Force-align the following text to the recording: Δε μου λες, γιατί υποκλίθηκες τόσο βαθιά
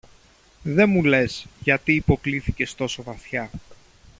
Δε 0.63 0.85
μου 0.85 1.03
λες, 1.03 1.45
γιατί 1.63 1.93
υποκλίθηκες 1.95 2.75
τόσο 2.75 3.03
βαθιά 3.03 3.49